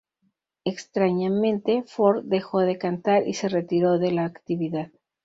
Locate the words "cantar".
2.79-3.27